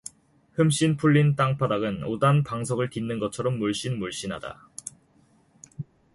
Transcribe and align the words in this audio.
흠씬 0.57 0.97
풀린 0.97 1.35
땅바닥은 1.35 2.05
우단 2.05 2.41
방석을 2.43 2.89
딛는 2.89 3.19
것처럼 3.19 3.59
물씬물씬하다. 3.59 4.67